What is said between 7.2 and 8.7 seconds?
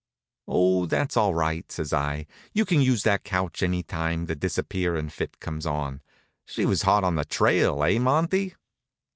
trail; eh, Monty?"